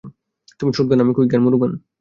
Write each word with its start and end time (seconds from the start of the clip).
তুমি 0.59 0.71
শটগান, 0.73 0.99
আমি 0.99 1.13
quick 1.13 1.29
gun, 1.31 1.41
Murugan. 1.43 1.71